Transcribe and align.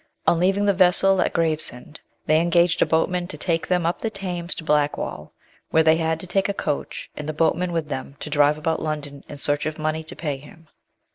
ON 0.25 0.39
leaving 0.39 0.65
the 0.65 0.73
vessel 0.73 1.21
at 1.21 1.31
Gravesend, 1.31 1.99
they 2.25 2.41
engaged 2.41 2.81
a 2.81 2.87
boatman 2.87 3.27
to 3.27 3.37
take 3.37 3.67
them 3.67 3.85
up 3.85 3.99
the 3.99 4.09
Thames 4.09 4.55
to 4.55 4.63
Blackwall, 4.63 5.31
where 5.69 5.83
they 5.83 5.97
had 5.97 6.19
to 6.21 6.25
take 6.25 6.49
a 6.49 6.55
coach, 6.55 7.11
and 7.15 7.29
the 7.29 7.33
boatman 7.33 7.71
with 7.71 7.87
them, 7.87 8.15
to 8.19 8.29
drive 8.31 8.57
about 8.57 8.81
London 8.81 9.23
in 9.29 9.37
search 9.37 9.67
of 9.67 9.77
money 9.77 10.03
to 10.05 10.15
pay 10.15 10.37
him. 10.37 10.67